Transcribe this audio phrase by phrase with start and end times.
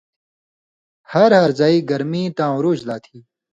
[1.11, 3.17] ہر ہر زائ گرمی تاں عرُوج لا تھی۔